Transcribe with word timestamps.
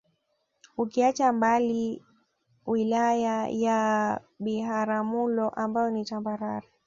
Ukiacha 0.77 1.33
mbali 1.33 2.01
Wilaya 2.65 3.47
ya 3.47 4.19
Biharamulo 4.39 5.49
ambayo 5.49 5.89
ni 5.91 6.05
tambarare 6.05 6.67